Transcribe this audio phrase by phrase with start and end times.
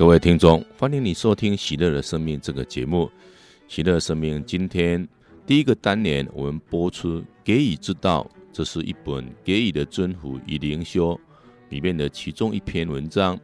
[0.00, 3.10] 各位听众，欢迎你收听《喜乐的生命》这个节目。
[3.68, 5.06] 喜乐的生命今天
[5.46, 11.12] 第一个单元，我们播出《给予之道》，这是一本《给予的尊福与灵修》
[11.68, 13.38] 里面的其中一篇文章，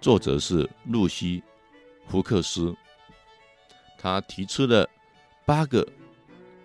[0.00, 1.40] 作者是露西·
[2.10, 2.74] 福克斯。
[3.98, 4.88] 他提出了
[5.44, 5.86] 八个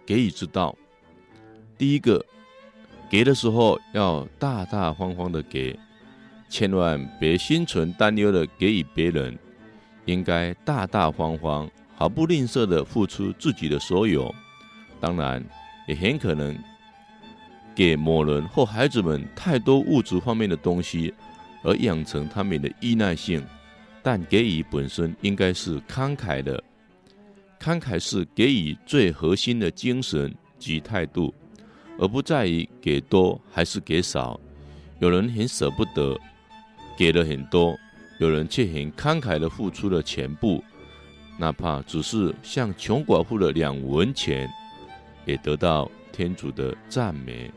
[0.06, 0.74] 给予之道。
[1.78, 2.26] 第一个，
[3.10, 5.78] 给的时候要大大方方的给。
[6.50, 9.38] 千万别心存担忧的给予别人，
[10.06, 14.34] 应该大大方方、毫不吝啬的付出自己的所有。
[15.00, 15.44] 当然，
[15.88, 16.58] 也很可能
[17.76, 21.14] 给某人或孩子们太多物质方面的东西，
[21.64, 23.44] 而养成他们的依赖性。
[24.02, 26.64] 但给予本身应该是慷慨的，
[27.60, 31.34] 慷慨是给予最核心的精神及态度，
[32.00, 34.40] 而不在于给多还是给少。
[35.00, 36.18] 有人很舍不得。
[36.98, 37.78] 给了很多，
[38.20, 40.64] 有人却很慷慨地付出了全部，
[41.38, 44.50] 哪怕只是向穷寡妇的两文钱，
[45.24, 47.52] 也得到天主的赞美。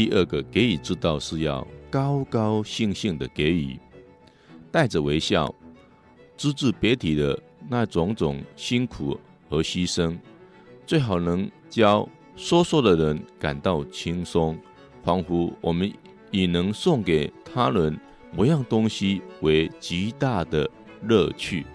[0.00, 3.78] 第二个给予之道是要高高兴兴的给予，
[4.72, 5.54] 带着微笑，
[6.38, 10.18] 只字别提的那种种辛苦和牺牲，
[10.86, 14.58] 最好能教说说的人感到轻松，
[15.02, 15.92] 仿佛我们
[16.30, 17.94] 以能送给他人
[18.34, 20.66] 某样东西为极大的
[21.02, 21.66] 乐趣。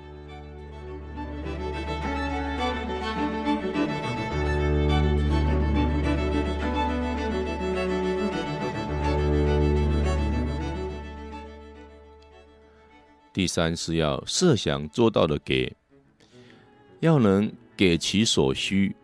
[13.36, 15.76] 第三是要设想做到的给，
[17.02, 18.96] 要能给其所需，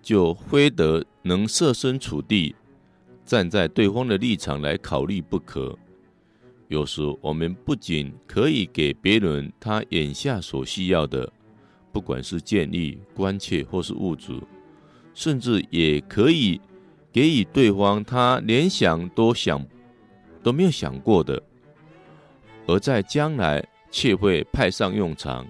[0.00, 2.54] 就非得能设身处地
[3.26, 5.76] 站在对方的立场来考虑不可。
[6.68, 11.32] 有时我们不仅可以给别人他眼下所需要的，
[11.90, 14.40] 不管是建议、关切或是物质，
[15.12, 16.60] 甚至也可以
[17.12, 19.60] 给予对方他连想都想
[20.40, 21.42] 都没有想过的。
[22.66, 25.46] 而在将来却会派上用场。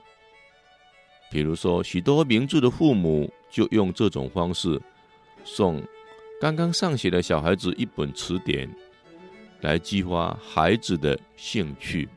[1.31, 4.81] 比如说，许多名著的父母就用这种方式
[5.45, 5.83] 送
[6.41, 8.69] 刚刚上学的小孩子一本词典，
[9.63, 12.09] 来激发孩子的兴趣。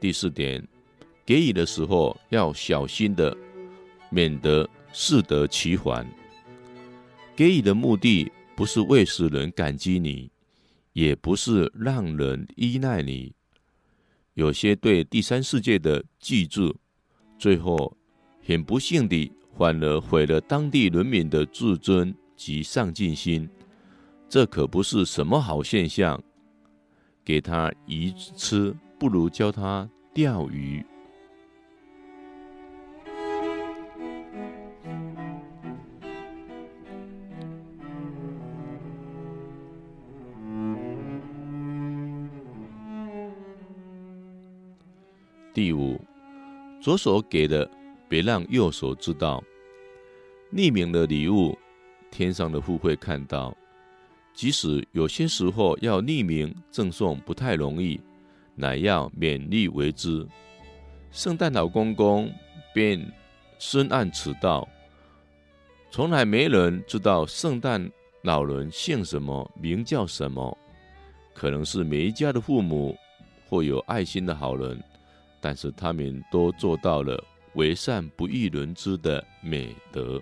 [0.00, 0.66] 第四点，
[1.26, 3.36] 给予的时候要小心的，
[4.10, 6.08] 免得适得其反。
[7.34, 10.30] 给予的目的不是为使人感激你，
[10.92, 13.32] 也不是让人依赖你。
[14.34, 16.74] 有些对第三世界的济助，
[17.38, 17.96] 最后
[18.46, 23.48] 很不幸地反而毁了当地人民的自尊及上进心，
[24.28, 26.22] 这可不是什么好现象。
[27.24, 28.74] 给他鱼吃。
[28.98, 30.84] 不如教他钓鱼。
[45.54, 46.00] 第五，
[46.80, 47.68] 左手给的，
[48.08, 49.42] 别让右手知道。
[50.52, 51.56] 匿名的礼物，
[52.10, 53.56] 天上的父会看到。
[54.32, 58.00] 即使有些时候要匿名赠送不太容易。
[58.58, 60.26] 乃要勉力为之。
[61.12, 62.30] 圣诞老公公
[62.74, 63.00] 便
[63.58, 64.68] 深谙此道，
[65.92, 67.88] 从来没人知道圣诞
[68.22, 70.58] 老人姓什么、名叫什么。
[71.32, 72.98] 可能是每一家的父母
[73.48, 74.82] 或有爱心的好人，
[75.40, 77.22] 但是他们都做到了
[77.54, 80.20] 为善不欲人知的美德。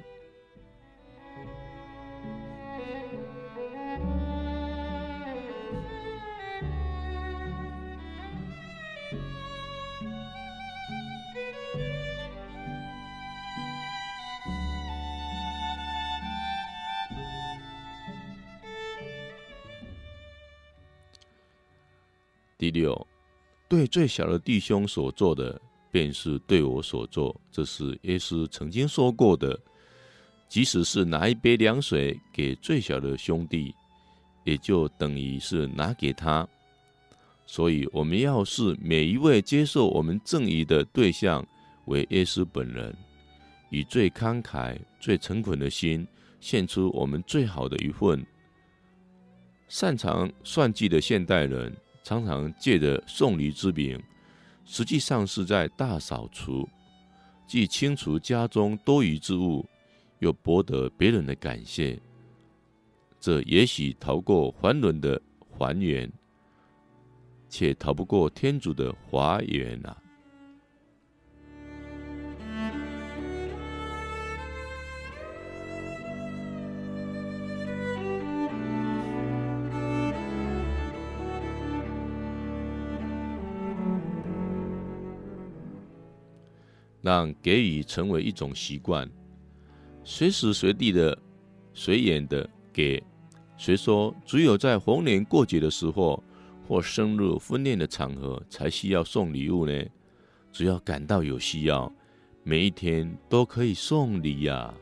[22.58, 23.06] 第六，
[23.69, 25.61] 对最小的弟兄所做的，
[25.91, 27.38] 便是对我所做。
[27.50, 29.58] 这是耶稣曾经说过的。
[30.49, 33.75] 即使是拿一杯凉水给最小的兄弟，
[34.44, 36.49] 也就等于是拿给他。
[37.47, 41.44] 所以，我们要视每一位接受我们赠仪的对象
[41.87, 42.97] 为耶稣本人，
[43.70, 46.06] 以最慷慨、最诚恳的心，
[46.41, 48.25] 献出我们最好的一份。
[49.69, 51.76] 擅长算计的现代人，
[52.06, 54.00] 常常借着送礼之名，
[54.64, 56.69] 实际上是在大扫除，
[57.49, 59.67] 既清除家中多余之物，
[60.20, 62.00] 又博得别人的感谢。
[63.19, 65.20] 这也许逃过还伦的
[65.50, 66.08] 还原，
[67.49, 70.00] 且逃不过天主的华严啊！
[87.06, 89.08] 让给予成为一种习惯，
[90.03, 91.17] 随时随地的、
[91.73, 93.00] 随缘的给。
[93.56, 96.20] 谁说只有在逢年过节的时候
[96.67, 99.85] 或生日婚宴的场合才需要送礼物呢？
[100.50, 101.91] 只要感到有需要，
[102.43, 104.75] 每一天都可以送礼呀、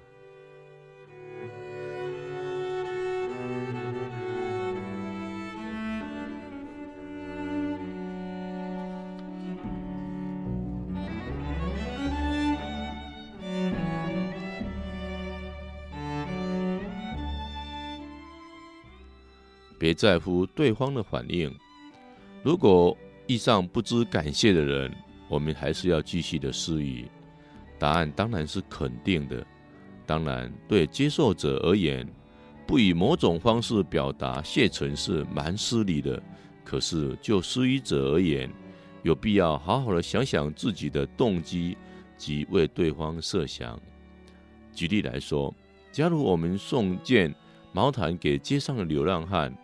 [19.84, 21.54] 别在乎对方的反应。
[22.42, 22.96] 如果
[23.26, 24.90] 遇上不知感谢的人，
[25.28, 27.06] 我们还是要继续的施予。
[27.78, 29.46] 答案当然是肯定的。
[30.06, 32.08] 当然，对接受者而言，
[32.66, 36.22] 不以某种方式表达谢忱是蛮失礼的。
[36.64, 38.50] 可是就施予者而言，
[39.02, 41.76] 有必要好好的想想自己的动机
[42.16, 43.78] 及为对方设想。
[44.72, 45.54] 举例来说，
[45.92, 47.34] 假如我们送件
[47.70, 49.54] 毛毯给街上的流浪汉。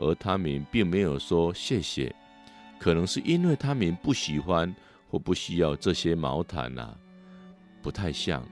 [0.00, 2.12] 而他们并没有说谢谢，
[2.78, 4.74] 可能是因为他们不喜欢
[5.10, 6.96] 或不需要这些毛毯啊，
[7.82, 8.42] 不太像。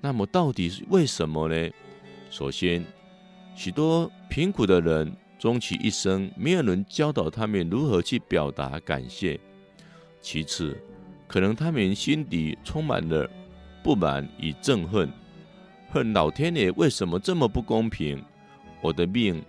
[0.00, 1.70] 那么到底是为什么呢？
[2.30, 2.82] 首先，
[3.54, 9.38] 许多贫苦的人终其一生，没有人教导他们如何去表达感谢。
[10.22, 10.74] 其次，
[11.26, 13.28] 可能他们心底充满了
[13.82, 15.12] 不满与憎恨，
[15.90, 18.24] 恨老天爷为什么这么不公平？
[18.80, 19.44] 我的命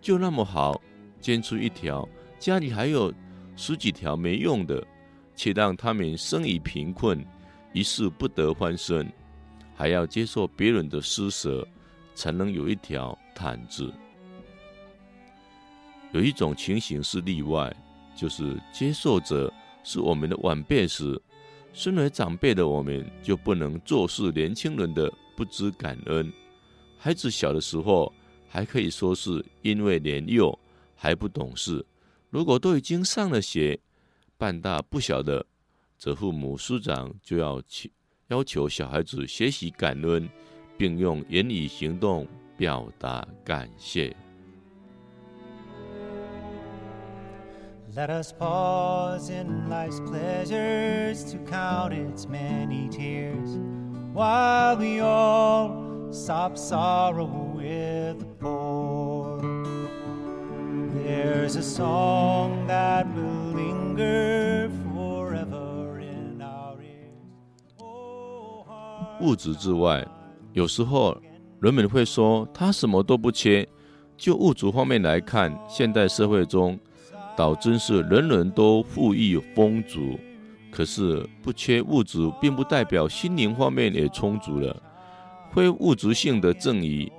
[0.00, 0.82] 就那么好。
[1.20, 2.08] 捐出一条，
[2.38, 3.12] 家里还有
[3.56, 4.86] 十几条没用的，
[5.34, 7.24] 且让他们生于贫困，
[7.72, 9.10] 一世不得翻身，
[9.74, 11.66] 还要接受别人的施舍，
[12.14, 13.92] 才能有一条毯子。
[16.12, 17.74] 有一种情形是例外，
[18.14, 19.52] 就是接受者
[19.82, 21.20] 是我们的晚辈时，
[21.72, 26.32] 身为长辈的我们就不能坐视年轻人的不知感恩。
[26.96, 28.10] 孩子小的时候，
[28.48, 30.58] 还可以说是因为年幼。
[30.96, 31.86] 还不懂事，
[32.30, 33.78] 如果都已经上了学，
[34.36, 35.46] 半大不小的，
[35.96, 37.88] 则父母师长就要求
[38.28, 40.28] 要求小孩子学习感恩，
[40.76, 42.26] 并用言语行动
[42.56, 44.16] 表达感谢。
[47.94, 53.58] Let us pause in life's pleasures to count its many tears,
[54.12, 59.35] while we all stop sorrow with the poor.
[61.46, 67.86] There's a song that will linger forever in our ears.
[69.20, 70.04] 物质之外，
[70.54, 71.16] 有时候
[71.60, 73.64] 人们会说他什么都不缺。
[74.16, 76.76] 就物质方面来看，现代社会中
[77.36, 80.18] 倒真是人人都富裕丰足。
[80.72, 84.76] 可是不缺物质，并不代表心灵方面也充足了。
[85.52, 87.12] 非物质性的正义，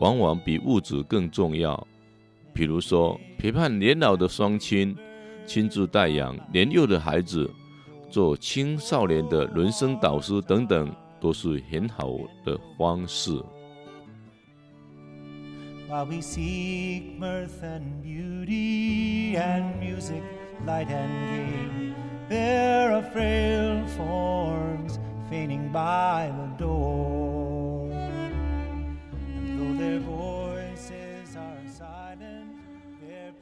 [0.00, 1.86] 往往比物质更重要。
[2.56, 4.96] 比如说，陪伴年老的双亲，
[5.44, 7.50] 亲自带养年幼的孩子，
[8.08, 12.08] 做青少年的人生导师等等，都是很好
[12.46, 13.30] 的方式。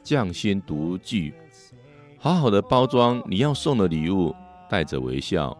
[0.04, 1.32] 匠心独具，
[2.18, 4.34] 好好的包装你要送的礼物，
[4.68, 5.56] 带着微笑，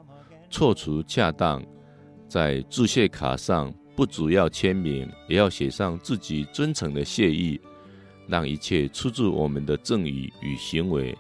[0.51, 1.65] 措辞恰当，
[2.29, 7.59] 在致谢卡上不只要签名，也要写上自己真诚的谢意，
[8.29, 11.17] 让一切出自我们的赠与与行为，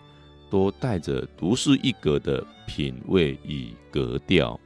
[0.50, 4.61] 都带着独树一格的品味与格调。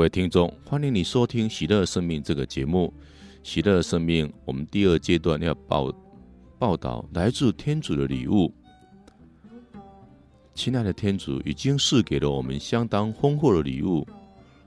[0.00, 2.90] 各位听众，欢迎你收听《喜乐生命》这个节目。
[3.42, 5.94] 喜乐生命，我们第二阶段要报
[6.58, 8.50] 报道来自天主的礼物。
[10.54, 14.08] 亲爱的天主已经赐给了我们相当丰厚的礼物：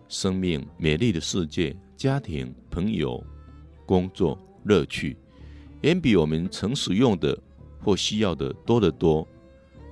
[0.07, 3.19] 生命、美丽的世界、家庭、朋友、
[3.87, 5.17] 工作、乐趣，
[5.81, 7.35] 远比我们曾使用的
[7.81, 9.27] 或需要的多得多。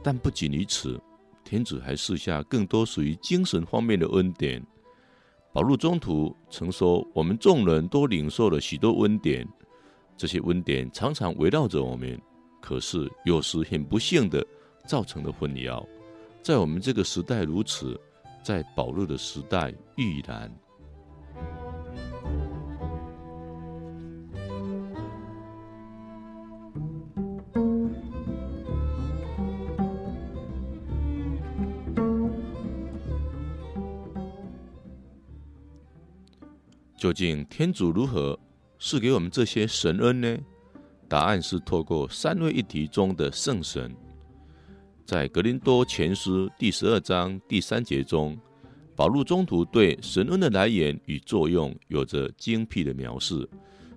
[0.03, 1.01] 但不仅于此，
[1.43, 4.63] 天主还赐下更多属于精神方面的恩典。
[5.53, 9.45] 保禄中途曾说：“我们众人都领受了许多恩典，
[10.15, 12.17] 这些恩典常常围绕着我们，
[12.61, 14.45] 可是有时很不幸的
[14.85, 15.85] 造成了混淆。
[16.41, 17.99] 在我们这个时代如此，
[18.41, 20.49] 在保禄的时代亦然。”
[37.01, 38.39] 究竟天主如何
[38.77, 40.37] 赐给我们这些神恩呢？
[41.09, 43.91] 答案是透过三位一体中的圣神。
[45.03, 48.39] 在格林多前书第十二章第三节中，
[48.95, 53.49] 保禄中途对神恩的来源与作用有着精辟的描述。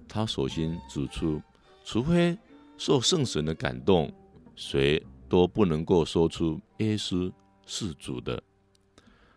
[0.09, 1.43] 他首先指出，
[1.85, 2.35] 除非
[2.79, 4.11] 受圣神的感动，
[4.57, 7.31] 谁都不能够说出耶稣
[7.67, 8.43] 是主的。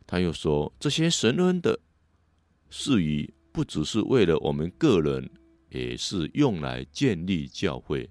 [0.06, 1.78] 他又说，这些神恩的
[2.70, 3.30] 赐予。
[3.58, 5.28] 不只是为了我们个人，
[5.72, 8.08] 也是用来建立教会。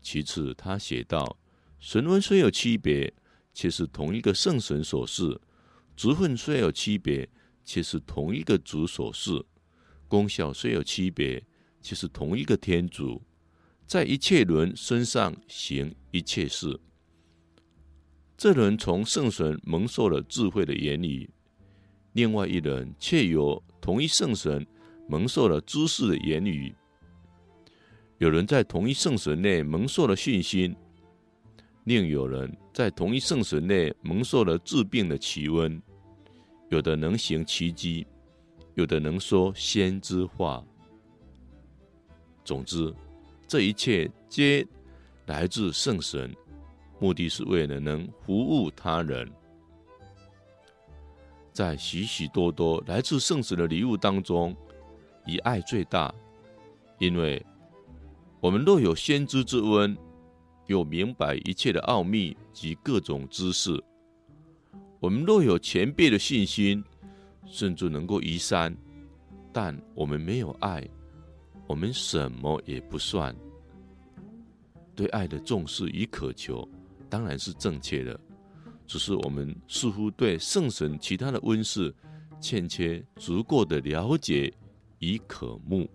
[0.00, 1.38] 其次，他写道：
[1.78, 3.12] 神文虽有区别，
[3.52, 5.38] 却是同一个圣神所示；
[5.94, 7.28] 职分虽有区别，
[7.62, 9.44] 却是同一个主所示；
[10.08, 11.44] 功效虽有区别，
[11.82, 13.22] 却是同一个天主，
[13.86, 16.80] 在一切人身上行一切事。
[18.38, 21.28] 这人从圣神蒙受了智慧的言语。
[22.14, 24.66] 另外一人却由同一圣神
[25.08, 26.74] 蒙受了知识的言语，
[28.18, 30.74] 有人在同一圣神内蒙受了信心，
[31.84, 35.80] 另有人在同一圣神内蒙受了治病的奇温，
[36.68, 38.06] 有的能行奇迹，
[38.74, 40.64] 有的能说先知话。
[42.44, 42.94] 总之，
[43.46, 44.66] 这一切皆
[45.26, 46.34] 来自圣神，
[46.98, 49.30] 目的是为了能服务他人。
[51.58, 54.56] 在许许多多来自圣神的礼物当中，
[55.26, 56.14] 以爱最大，
[57.00, 57.44] 因为
[58.38, 59.98] 我们若有先知之恩，
[60.68, 63.76] 又明白一切的奥秘及各种知识；
[65.00, 66.84] 我们若有前辈的信心，
[67.44, 68.72] 甚至能够移山，
[69.52, 70.88] 但我们没有爱，
[71.66, 73.34] 我们什么也不算。
[74.94, 76.68] 对爱的重视与渴求，
[77.10, 78.20] 当然是正确的。
[78.88, 81.94] 只是我们似乎对圣神其他的温室
[82.40, 84.52] 欠缺足够的了解
[85.00, 85.88] 与渴慕。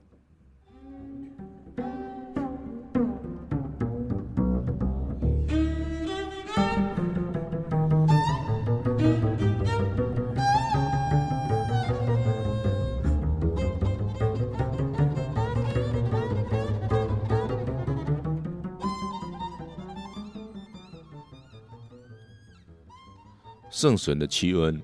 [23.83, 24.81] 圣神的奇恩，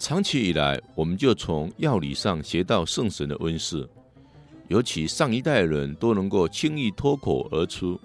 [0.00, 3.88] 长期以来，我们就从药理上学到圣神的恩赐，
[4.66, 7.96] 尤其上一代人都能够轻易脱口而出：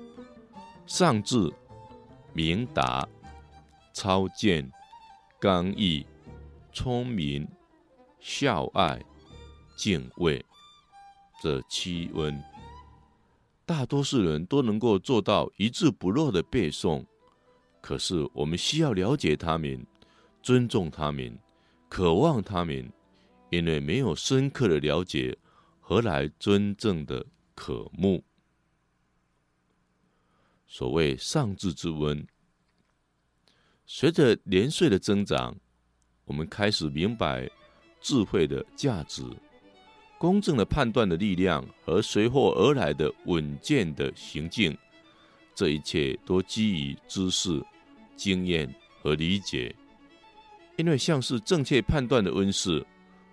[0.85, 1.51] 上智、
[2.33, 3.09] 明达、
[3.93, 4.71] 超见、
[5.39, 6.05] 刚毅、
[6.71, 7.47] 聪明、
[8.19, 9.03] 孝爱、
[9.75, 10.45] 敬畏
[11.41, 12.39] 这七恩，
[13.65, 17.03] 大多数人都能够做到一字不漏的背诵。
[17.83, 19.85] 可是，我们需要了解他们，
[20.41, 21.37] 尊重他们，
[21.89, 22.89] 渴望他们，
[23.49, 25.37] 因为没有深刻的了解，
[25.81, 28.23] 何来真正的渴慕？
[30.65, 32.25] 所谓上智之温，
[33.85, 35.53] 随着年岁的增长，
[36.23, 37.51] 我们开始明白
[37.99, 39.21] 智慧的价值、
[40.17, 44.75] 公正的判断的力量和随后而来的稳健的行径，
[45.53, 47.61] 这一切都基于知识。
[48.23, 49.75] 经验和理解，
[50.77, 52.81] 因为像是正确判断的温室，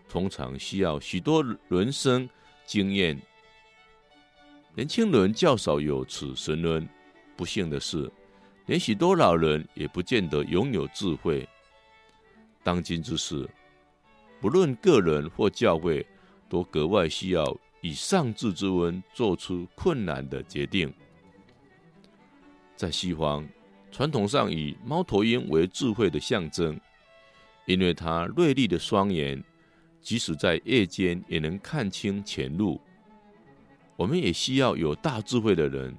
[0.09, 2.29] 通常需要许多人生
[2.67, 3.17] 经验。
[4.75, 6.85] 年轻人较少有此神论，
[7.37, 8.11] 不幸的是，
[8.67, 11.49] 连许多老人也不见得拥有智慧。
[12.65, 13.49] 当今之世，
[14.41, 16.05] 不论个人或教会，
[16.49, 20.93] 都格外需要以上智之温做出困难的决定。
[22.75, 23.49] 在西方。
[23.91, 26.79] 传统上以猫头鹰为智慧的象征，
[27.67, 29.43] 因为它锐利的双眼，
[30.01, 32.81] 即使在夜间也能看清前路。
[33.97, 35.95] 我们也需要有大智慧的人，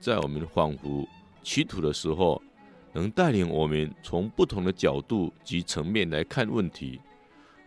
[0.00, 1.06] 在我们恍惚
[1.42, 2.42] 歧途的时候，
[2.92, 7.00] 能带领我们从不同的角度及层面来看问题，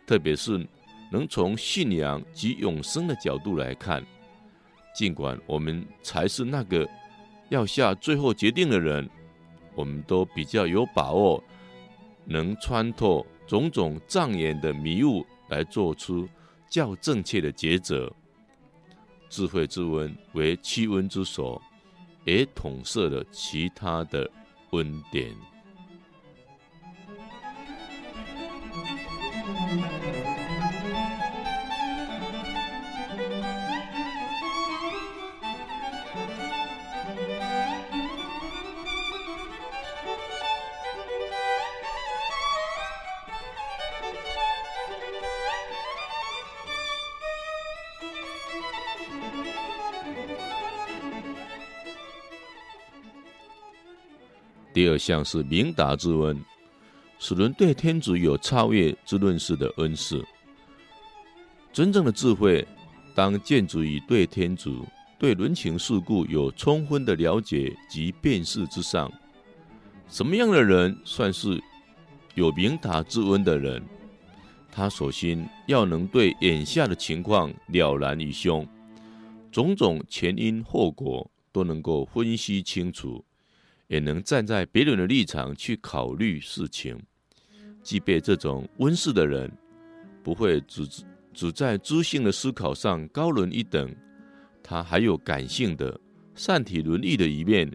[0.06, 0.68] 特别是
[1.12, 4.06] 能从信仰及永生的角度来看。
[4.94, 6.86] 尽管我们才是那个
[7.50, 9.08] 要下最后决定的人，
[9.78, 11.42] 我们都比较有把握，
[12.26, 13.26] 能穿透。
[13.46, 16.28] 种种障眼的迷雾，来做出
[16.70, 18.12] 较正确的抉择。
[19.30, 21.62] 智慧之温为气温之所，
[22.26, 24.30] 也统摄了其他的
[24.72, 25.34] 温点。
[54.78, 56.40] 第二项是明达之恩，
[57.18, 60.24] 使人对天主有超越之论事的恩赐。
[61.74, 62.64] 真正的智慧，
[63.16, 64.86] 当建筑于对天主、
[65.18, 69.12] 对人情世故有充分的了解及辨识之上。
[70.10, 71.60] 什么样的人算是
[72.36, 73.84] 有明达之恩的人？
[74.72, 78.64] 他首先要能对眼下的情况了然于胸，
[79.52, 83.26] 种种前因后果都能够分析清楚。
[83.88, 86.98] 也能站在别人的立场去考虑事情。
[87.84, 89.52] 具备这种温室的人，
[90.24, 90.88] 不会只
[91.34, 93.96] 只在知性的思考上高人一等，
[94.62, 96.00] 他还有感性的、
[96.36, 97.72] 善体伦理的一面。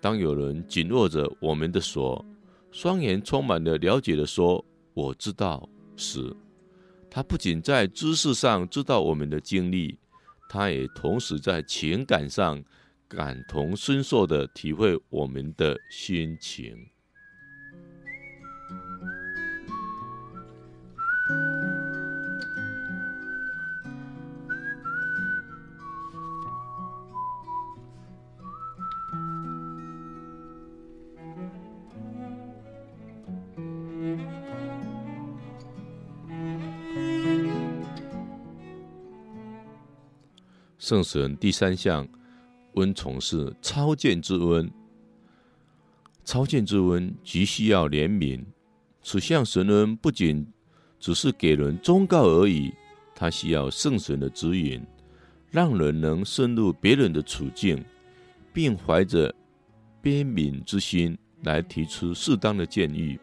[0.00, 2.24] 当有人紧握着我们的手，
[2.70, 6.30] 双眼充满了了解的说：“我知道。”时，
[7.10, 9.98] 他不仅在知识上知道我们的经历，
[10.46, 12.62] 他也同时在情感上。
[13.08, 16.76] 感同身受的体会我们的心情。
[40.78, 42.06] 圣神第三项。
[42.76, 44.70] 温从是超见之温，
[46.24, 48.44] 超见之温急需要怜悯。
[49.02, 50.46] 此项神恩不仅
[50.98, 52.72] 只是给人忠告而已，
[53.14, 54.82] 它需要圣神的指引，
[55.50, 57.82] 让人能深入别人的处境，
[58.52, 59.34] 并怀着
[60.02, 63.18] 悲悯之心来提出适当的建议。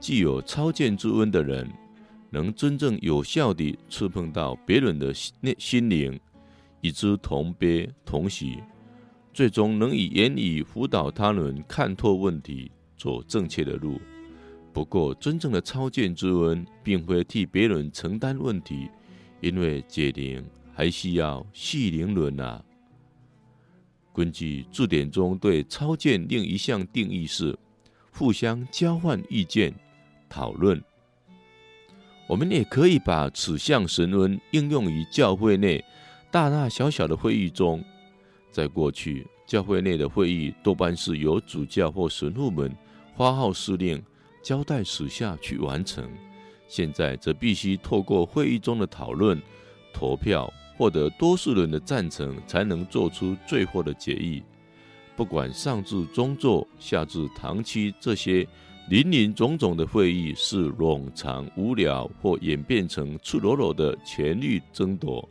[0.00, 1.70] 具有超见之温的人，
[2.28, 6.18] 能真正有效地触碰到别人的内心灵。
[6.84, 8.58] 与之同悲同喜，
[9.32, 13.98] 最终能以言语辅导他人看透问题，走正确的路。
[14.70, 18.90] 不过，真正的超见之温，并非替别人承担问题，
[19.40, 20.44] 因为解铃
[20.74, 22.62] 还需要系铃人啊。
[24.12, 27.58] 根据字典中对超见另一项定义是：
[28.12, 29.74] 互相交换意见、
[30.28, 30.78] 讨论。
[32.26, 35.82] 我们也可以把此项神恩应用于教会内。
[36.34, 37.80] 大大小小的会议中，
[38.50, 42.76] 在过去教会内的会议多半是由主教或神父们
[43.16, 44.02] 发号施令，
[44.42, 46.10] 交代属下去完成。
[46.66, 49.40] 现在则必须透过会议中的讨论、
[49.92, 54.42] 投票，获得多数人的赞成，才能做出最后的决议。
[55.14, 58.44] 不管上至宗座，下至堂区，这些
[58.88, 65.28] 林林总总的会议是冗长无聊，或演变成赤裸裸的权力争夺。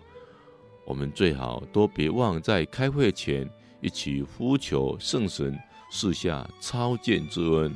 [0.86, 3.50] 我们最好都别忘在开会前
[3.82, 5.58] 一起呼求圣神
[5.92, 7.74] 赐下超见之恩，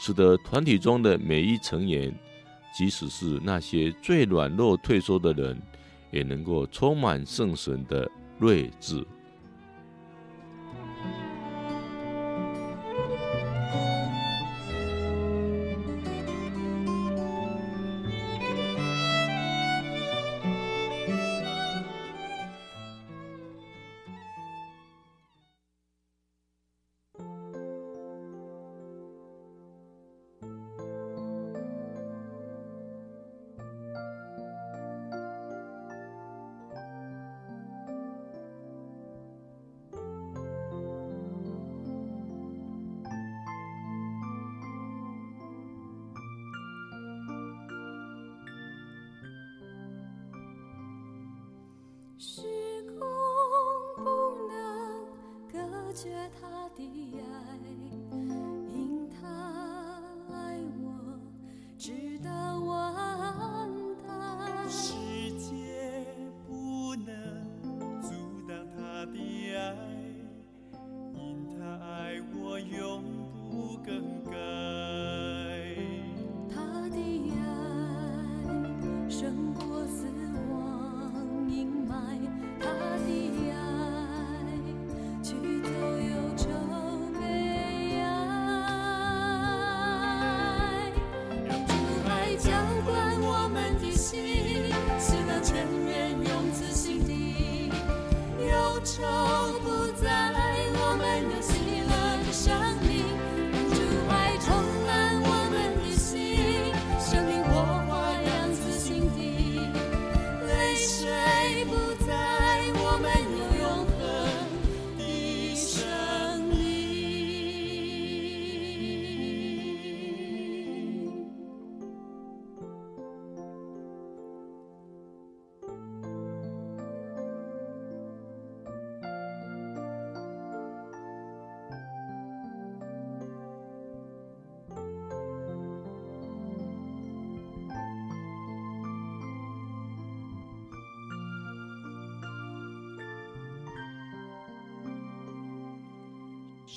[0.00, 2.12] 使得团体中的每一成员，
[2.76, 5.60] 即使是那些最软弱退缩的人，
[6.10, 9.06] 也能够充满圣神的睿智。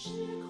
[0.04, 0.43] 时。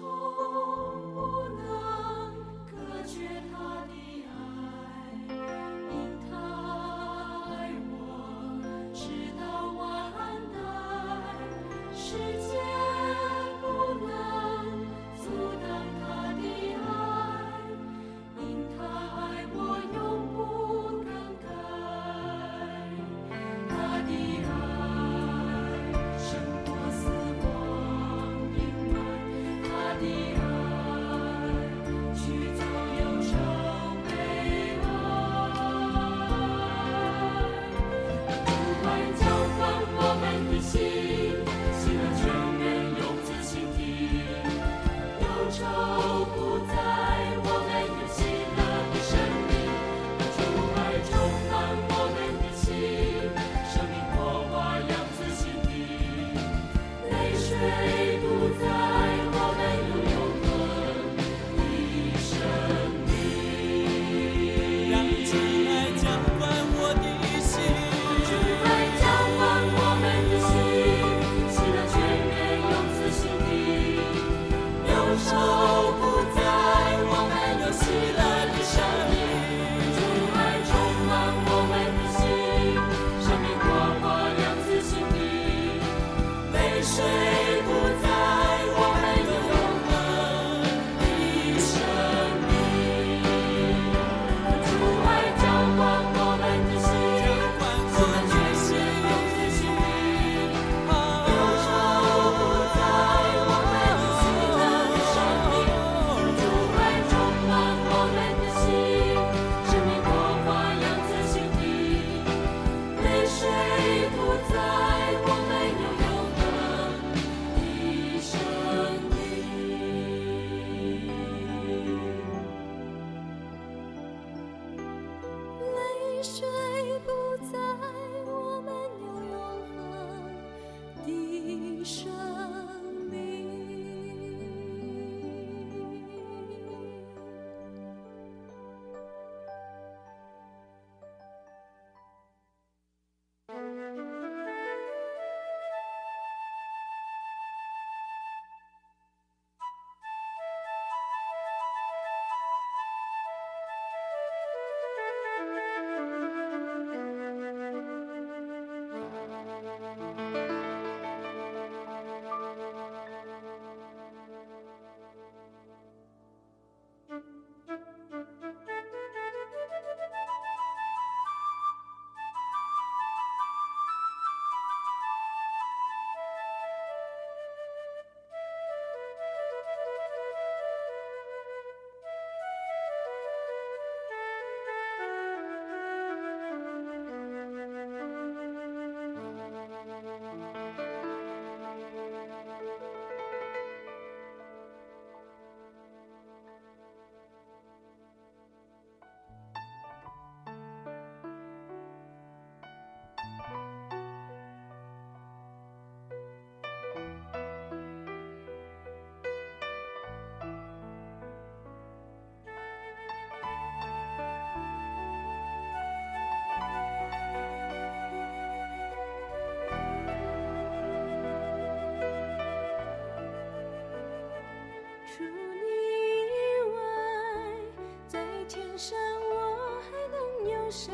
[228.76, 230.18] 想我还能
[230.50, 230.92] 有谁？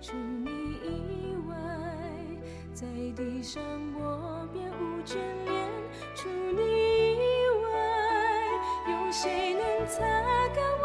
[0.00, 0.50] 除你
[0.82, 1.54] 以外
[2.74, 3.62] 在地上
[3.94, 5.14] 我别无眷
[5.46, 5.70] 恋。
[6.14, 6.60] 除你
[7.14, 7.66] 以外
[8.90, 10.00] 有谁能擦
[10.54, 10.83] 干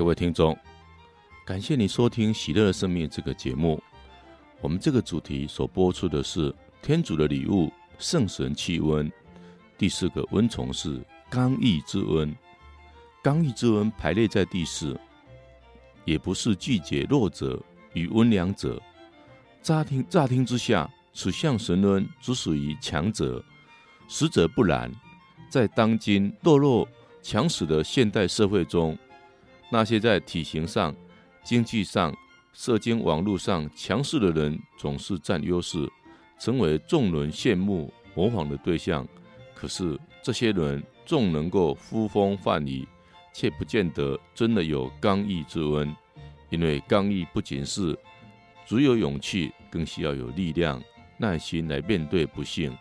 [0.00, 0.56] 各位听众，
[1.44, 3.78] 感谢你收听《喜乐生命》这个节目。
[4.62, 7.70] 我们这个主题所播出的是天主的礼物——
[8.00, 9.12] 圣神气温。
[9.76, 12.34] 第四个温虫是刚毅之温。
[13.22, 14.98] 刚毅之温排列在第四，
[16.06, 18.80] 也不是拒绝弱者与温良者。
[19.60, 23.44] 乍听乍听之下，此项神论只属于强者，
[24.08, 24.90] 实则不然。
[25.50, 26.88] 在当今堕落
[27.20, 28.96] 强势的现代社会中，
[29.70, 30.94] 那些在体型上、
[31.44, 32.14] 经济上、
[32.52, 35.88] 社交网络上强势的人，总是占优势，
[36.38, 39.06] 成为众人羡慕模仿的对象。
[39.54, 42.86] 可是这些人纵能够呼风唤雨，
[43.32, 45.94] 却不见得真的有刚毅之温。
[46.48, 47.96] 因为刚毅不仅是
[48.66, 50.82] 只有勇气，更需要有力量、
[51.16, 52.76] 耐心来面对不幸，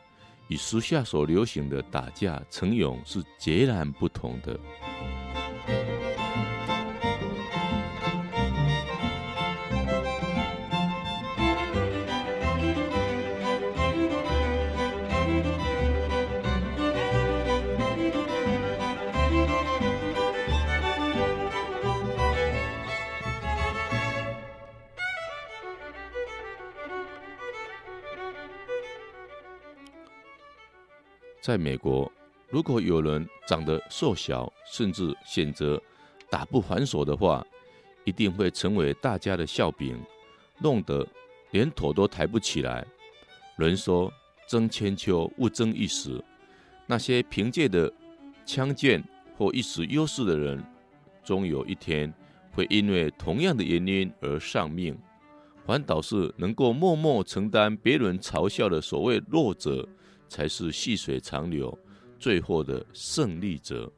[0.48, 4.60] 与时下所流行的打架逞勇是截然不同的。
[31.42, 32.12] 在美国，
[32.50, 35.82] 如果有人长得瘦小，甚至显得
[36.30, 37.46] 打不还手的话，
[38.04, 39.98] 一定会成为大家的笑柄，
[40.60, 41.08] 弄得
[41.52, 42.86] 连头都抬不起来。
[43.58, 44.12] 人说
[44.48, 46.24] ：“争千秋，勿争一时。”
[46.88, 47.92] 那些凭借的
[48.46, 49.04] 枪剑
[49.38, 50.64] 或一时优势的人，
[51.24, 52.12] 终有一天
[52.52, 54.98] 会因为同样的原因而丧命。
[55.66, 59.88] 反倒是能够默默承担别人嘲笑的所谓弱者，
[60.30, 61.78] 才是细水长流、
[62.18, 63.92] 最后的胜利者。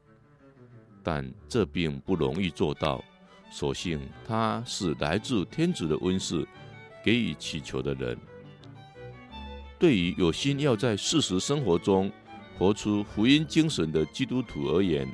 [1.03, 3.03] 但这并不容易做到。
[3.51, 6.47] 所幸他是来自天主的恩赐，
[7.03, 8.17] 给予祈求的人。
[9.77, 12.09] 对于有心要在事实生活中
[12.57, 15.05] 活出福音精神的基督徒而言，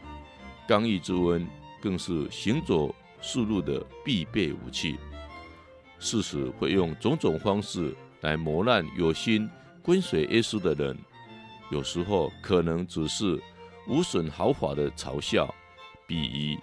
[0.67, 1.47] 刚毅之恩
[1.81, 4.97] 更是行走世路的必备武器。
[5.97, 9.49] 事实会用种种方式来磨难有心
[9.87, 10.97] 跟随耶稣的人，
[11.71, 13.41] 有时候可能只是
[13.87, 15.47] 无损毫发的嘲笑、
[16.05, 16.59] 鄙夷、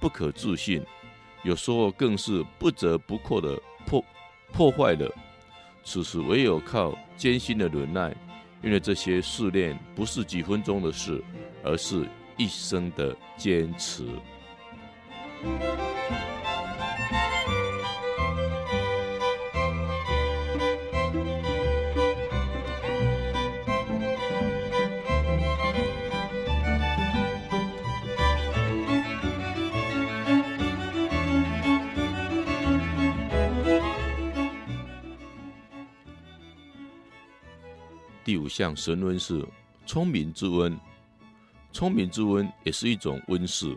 [0.00, 0.82] 不可置信。
[1.42, 4.02] 有时候更是不折不扣的破
[4.52, 5.14] 破坏了。
[5.84, 8.16] 此时唯有靠艰辛的忍耐，
[8.62, 11.22] 因为这些试炼不是几分钟的事，
[11.62, 12.08] 而是
[12.38, 14.06] 一生的坚持。
[38.32, 39.46] 第五项神恩是
[39.84, 40.80] 聪明之恩，
[41.70, 43.76] 聪明之恩也是一种恩赐，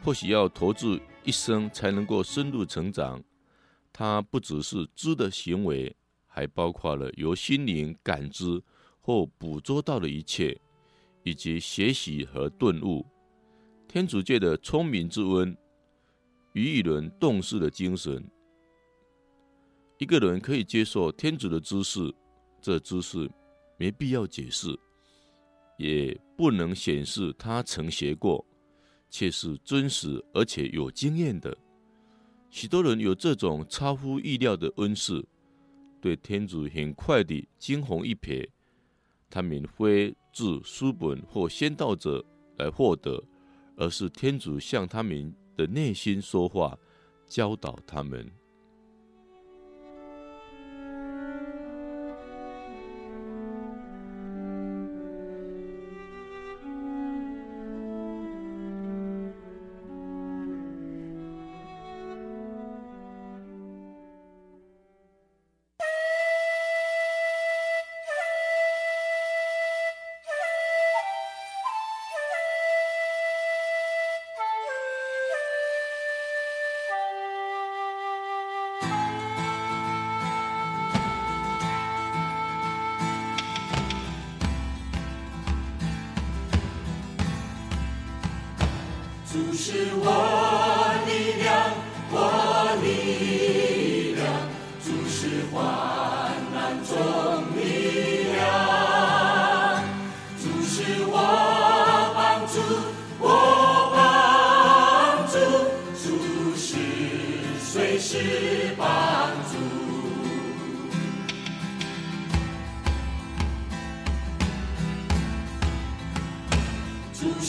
[0.00, 3.20] 或许要投注一生才能够深入成长。
[3.92, 5.92] 它不只是知的行为，
[6.24, 8.62] 还包括了由心灵感知
[9.00, 10.56] 或捕捉到的一切，
[11.24, 13.04] 以及学习和顿悟。
[13.88, 15.56] 天主界的聪明之恩，
[16.52, 18.24] 与一人动视的精神。
[19.98, 22.14] 一个人可以接受天主的知识，
[22.60, 23.28] 这知识。
[23.80, 24.78] 没必要解释，
[25.78, 28.44] 也不能显示他曾学过，
[29.08, 31.56] 却是真实而且有经验的。
[32.50, 35.26] 许多人有这种超乎意料的恩赐，
[35.98, 38.46] 对天主很快地惊鸿一瞥。
[39.30, 42.22] 他们非自书本或先道者
[42.58, 43.22] 来获得，
[43.76, 46.78] 而是天主向他们的内心说话，
[47.26, 48.30] 教导他们。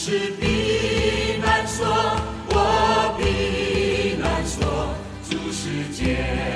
[0.03, 1.85] 是避难所。
[5.63, 6.50] 是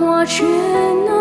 [0.00, 1.19] 我却能。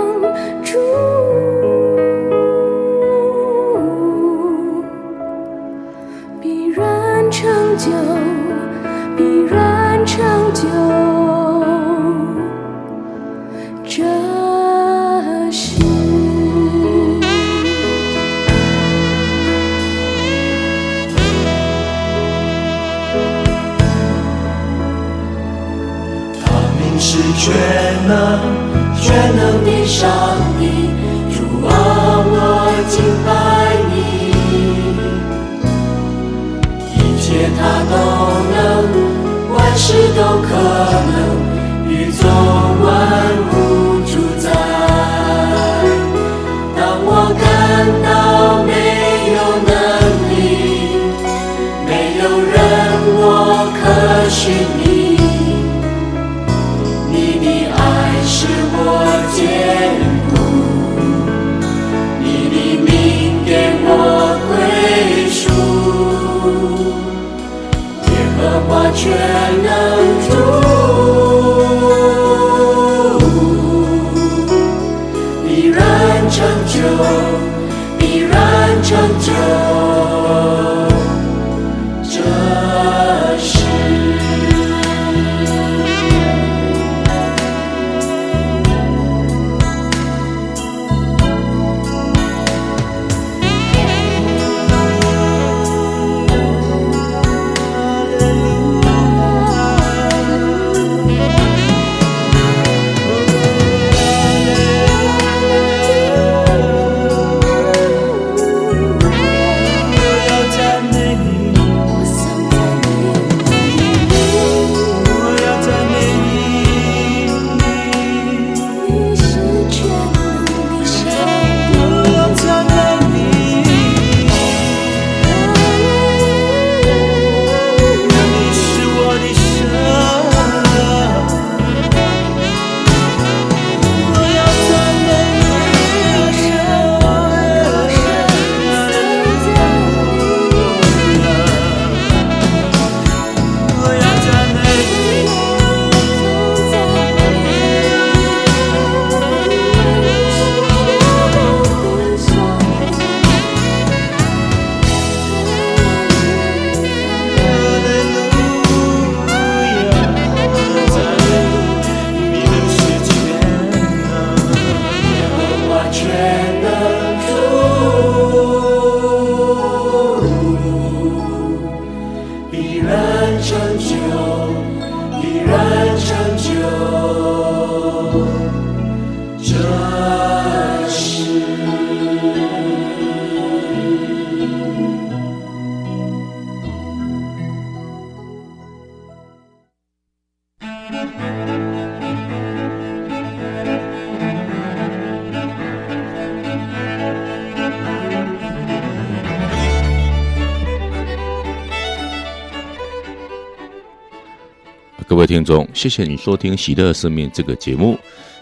[205.44, 207.94] 中，谢谢你收听《喜乐生命》这个节目。《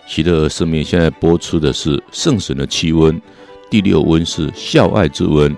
[0.05, 3.21] 喜乐生命》现在播出的是圣神的气温，
[3.69, 5.55] 第六温是孝爱之温，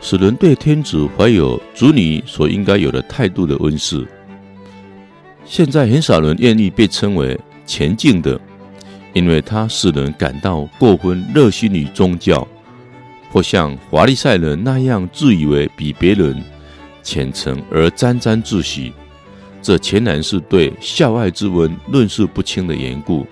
[0.00, 4.06] 使人对天主怀有主你所应该有的态度的温室。
[5.44, 8.40] 现在很少人愿意被称为虔敬的，
[9.12, 12.46] 因为它使人感到过分热心于宗教，
[13.30, 16.42] 或像华丽赛人那样自以为比别人
[17.02, 18.92] 虔诚而沾沾自喜。
[19.62, 23.24] 这全然是对孝爱之温论述不清的缘故。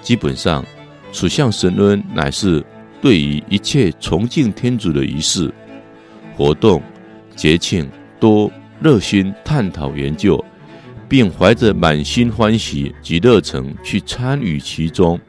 [0.00, 0.64] 基本上，
[1.12, 2.64] 此项神恩乃是
[3.00, 5.52] 对于一切崇敬天主的仪式、
[6.34, 6.82] 活动、
[7.36, 7.88] 节庆，
[8.18, 10.42] 多热心探讨研究，
[11.08, 15.20] 并怀着满心欢喜及热诚去参与其中。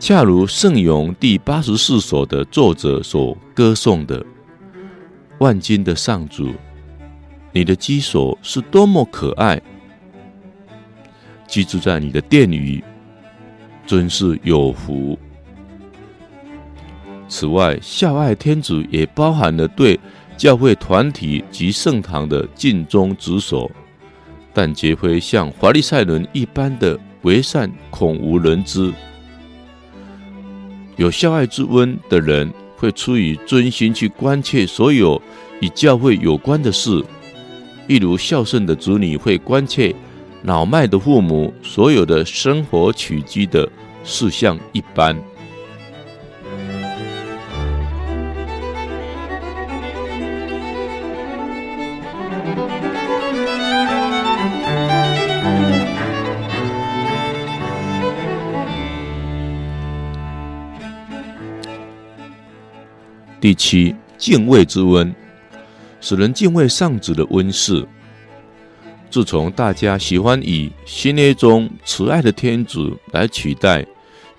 [0.00, 4.24] 恰如圣咏第八十四首的作者所歌颂的
[5.38, 6.52] ：“万金的上主。”
[7.56, 9.62] 你的居所是多么可爱！
[11.46, 12.82] 居住在你的殿宇，
[13.86, 15.16] 真是有福。
[17.28, 19.98] 此外，孝爱天主也包含了对
[20.36, 23.70] 教会团体及圣堂的尽忠职守，
[24.52, 28.92] 但绝非像华丽赛伦一般的为善，恐无人知。
[30.96, 35.22] 有孝爱之温的人，会出于尊心去关切所有
[35.60, 37.00] 与教会有关的事。
[37.86, 39.94] 一如孝顺的子女会关切
[40.44, 43.68] 老迈的父母所有的生活起居的
[44.02, 45.16] 事项一般。
[63.40, 65.14] 第七，敬畏之温。
[66.06, 67.82] 使人敬畏上主的温室。
[69.10, 73.86] 自从大家喜欢以新约中慈爱的天主来取代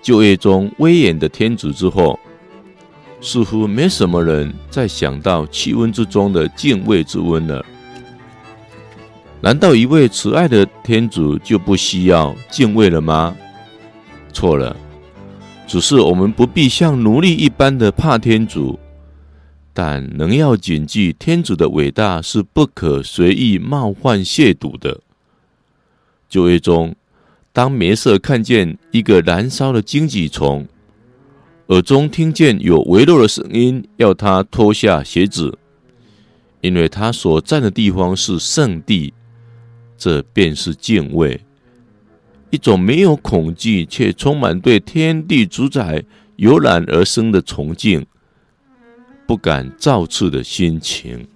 [0.00, 2.16] 旧约中威严的天主之后，
[3.20, 7.66] 似乎没什么人再想到气温之中的敬畏之温了。
[9.40, 13.36] 难道一位慈爱的天主就不需要敬畏了吗？
[14.32, 14.76] 错了，
[15.66, 18.78] 只是我们不必像奴隶一般的怕天主。
[19.76, 25.02] 但能要谨记，天主的伟大是不可随意冒犯亵渎的。
[26.30, 26.96] 旧约中，
[27.52, 30.66] 当梅瑟看见一个燃烧的荆棘丛，
[31.66, 35.58] 耳中听见有微弱的声音，要他脱下鞋子，
[36.62, 39.12] 因为他所站的地方是圣地，
[39.98, 41.38] 这便是敬畏，
[42.48, 46.02] 一种没有恐惧却充满对天地主宰
[46.36, 48.06] 油然而生的崇敬，
[49.26, 51.26] 不敢造次的心情。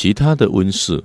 [0.00, 1.02] 其他的温室，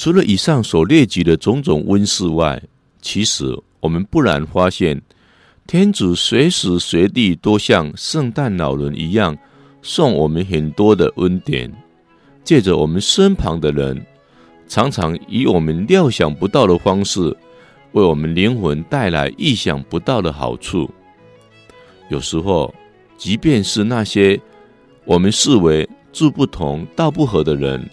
[0.00, 2.58] 除了以上所列举的种种温室外，
[3.02, 4.98] 其实我们不难发现，
[5.66, 9.36] 天主随时随地都像圣诞老人一样，
[9.82, 11.70] 送我们很多的恩典，
[12.42, 14.02] 借着我们身旁的人，
[14.66, 17.36] 常常以我们料想不到的方式，
[17.92, 20.90] 为我们灵魂带来意想不到的好处。
[22.08, 22.74] 有时候，
[23.18, 24.40] 即便是那些
[25.04, 27.86] 我们视为志不同道不合的人，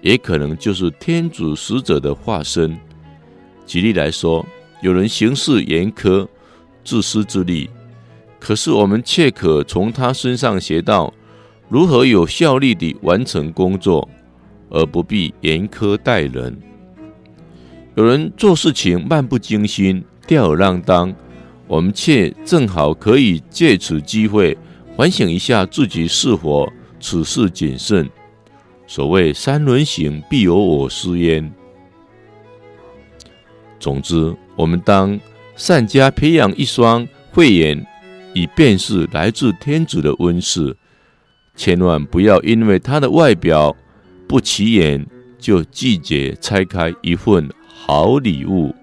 [0.00, 2.78] 也可能就是天主使者的化身。
[3.66, 4.44] 举例来说，
[4.82, 6.26] 有人行事严苛、
[6.84, 7.68] 自私自利，
[8.38, 11.12] 可是我们却可从他身上学到
[11.68, 14.08] 如何有效率地完成工作，
[14.70, 16.58] 而不必严苛待人。
[17.94, 21.14] 有人做事情漫不经心、吊儿郎当，
[21.66, 24.56] 我们却正好可以借此机会
[24.96, 26.70] 反省一下自己是否。
[27.02, 28.06] 处事谨慎，
[28.90, 31.48] 所谓三人行，必有我师焉。
[33.78, 35.18] 总之，我们当
[35.54, 37.86] 善加培养一双慧眼，
[38.34, 40.76] 以辨识来自天子的温室，
[41.54, 43.76] 千万不要因为他的外表
[44.26, 45.06] 不起眼，
[45.38, 48.74] 就拒绝拆开一份好礼物。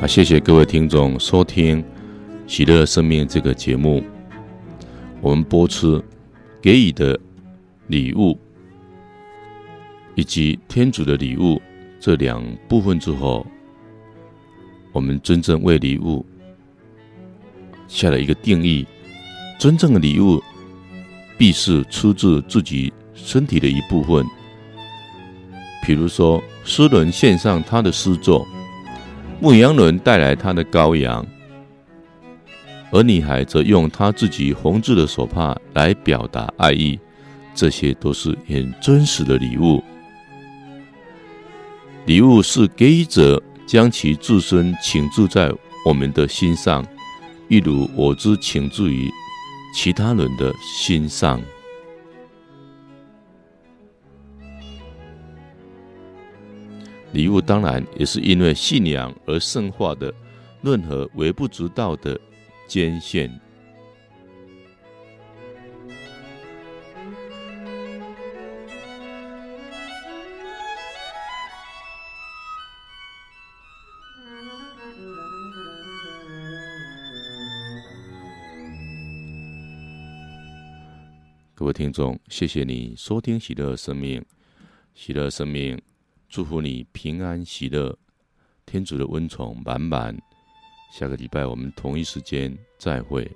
[0.00, 1.82] 啊谢谢各位听众收听
[2.46, 4.00] 《喜乐生命》这个节目。
[5.20, 6.00] 我们播出
[6.62, 7.18] 给予的
[7.88, 8.38] 礼物
[10.14, 11.60] 以及天主的礼物
[11.98, 13.44] 这两部分之后，
[14.92, 16.24] 我们真正为礼物
[17.88, 18.86] 下了一个定义：
[19.58, 20.40] 真正的礼物
[21.36, 24.24] 必是出自自己身体的一部分。
[25.84, 28.46] 比如说，诗人献上他的诗作。
[29.40, 31.24] 牧羊人带来他的羔羊，
[32.90, 36.98] 而女孩则用她自己缝制的手帕来表达爱意，
[37.54, 39.82] 这些都是很真实的礼物。
[42.04, 45.52] 礼物是给予者将其自身倾注在
[45.86, 46.84] 我们的心上，
[47.46, 49.08] 一如我之倾注于
[49.72, 51.40] 其他人的心上。
[57.12, 60.12] 礼物当然也是因为信仰而圣化的
[60.62, 62.18] 任何微不足道的
[62.68, 63.28] 捐献。
[81.54, 84.24] 各位听众，谢谢你收听喜乐生命，
[84.94, 85.76] 喜乐生命。
[86.28, 87.98] 祝福你平安喜乐，
[88.66, 90.14] 天主的恩宠满满。
[90.92, 93.26] 下个礼拜我们同一时间再会。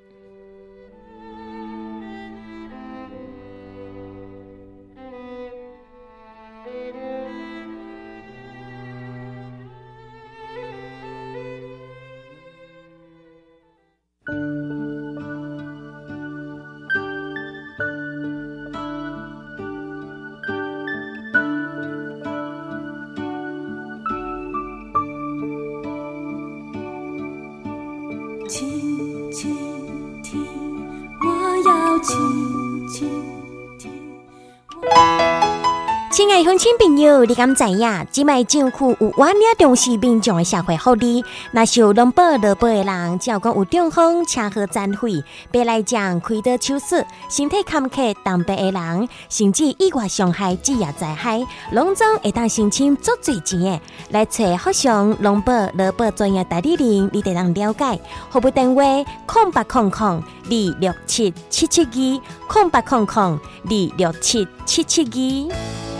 [36.43, 38.07] 爱乡亲朋友，你敢知影？
[38.11, 45.23] 即卖政府有完了重视民众的社会福利，那受农保劳保的人，只要讲有中风、车祸残废，
[45.53, 46.97] 别来讲开刀手术、
[47.31, 53.81] 身体坎坷、当病的人，甚至意外伤害、职业灾害，拢总会当申请足济钱的。
[54.11, 58.01] 来找福祥农保劳保专业代理人，你得当了解。
[58.33, 58.83] 服务电话：
[59.27, 65.92] 空八空空二六七七七二，空八空空二六七七七二。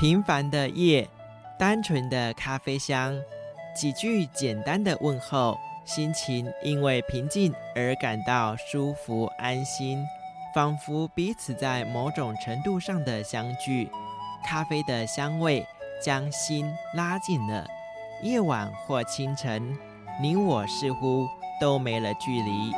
[0.00, 1.06] 平凡的夜，
[1.58, 3.14] 单纯的咖啡香，
[3.76, 10.02] 几句简单的问候，心情因为平静而感到舒服安心，
[10.54, 13.90] 仿佛彼此在某种程度上的相聚。
[14.42, 15.66] 咖啡的香味
[16.02, 17.66] 将心拉近了。
[18.22, 19.76] 夜晚或清晨，
[20.18, 21.28] 你我似乎
[21.60, 22.72] 都没了距离。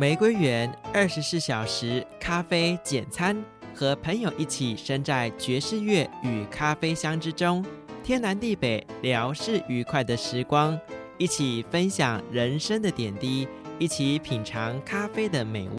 [0.00, 3.36] 玫瑰园二十四小时咖啡简餐，
[3.74, 7.62] 和朋友一起身在爵士乐与咖啡香之中，
[8.02, 10.80] 天南地北，聊是愉快的时光，
[11.18, 13.46] 一起分享人生的点滴，
[13.78, 15.68] 一起品尝咖啡的美味。